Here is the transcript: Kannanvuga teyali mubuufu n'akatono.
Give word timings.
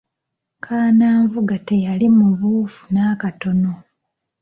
Kannanvuga 0.65 1.55
teyali 1.67 2.07
mubuufu 2.17 2.81
n'akatono. 2.93 3.73